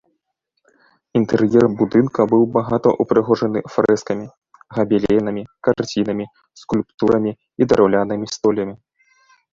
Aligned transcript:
Інтэр'ер 1.17 1.65
будынка 1.81 2.21
быў 2.31 2.43
багата 2.55 2.89
ўпрыгожаны 3.05 3.59
фрэскамі, 3.73 4.25
габеленамі, 4.79 5.43
карцінамі, 5.69 6.25
скульптурамі 6.63 7.31
і 7.35 7.63
драўлянымі 7.75 8.25
столямі. 8.39 8.75